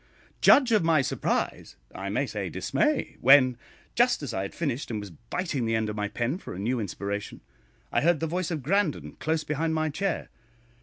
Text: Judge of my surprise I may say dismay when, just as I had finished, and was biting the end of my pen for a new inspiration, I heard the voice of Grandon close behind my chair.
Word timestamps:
Judge 0.41 0.71
of 0.71 0.83
my 0.83 1.03
surprise 1.03 1.75
I 1.93 2.09
may 2.09 2.25
say 2.25 2.49
dismay 2.49 3.17
when, 3.21 3.55
just 3.93 4.23
as 4.23 4.33
I 4.33 4.41
had 4.41 4.55
finished, 4.55 4.89
and 4.89 4.99
was 4.99 5.11
biting 5.11 5.67
the 5.67 5.75
end 5.75 5.89
of 5.89 5.95
my 5.95 6.07
pen 6.07 6.39
for 6.39 6.55
a 6.55 6.59
new 6.59 6.79
inspiration, 6.79 7.41
I 7.91 8.01
heard 8.01 8.19
the 8.19 8.25
voice 8.25 8.49
of 8.49 8.63
Grandon 8.63 9.17
close 9.19 9.43
behind 9.43 9.75
my 9.75 9.89
chair. 9.89 10.29